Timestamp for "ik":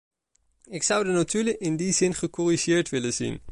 0.63-0.83